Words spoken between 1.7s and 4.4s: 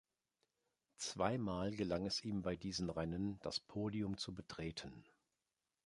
gelang es ihm bei diesen Rennen, das Podium zu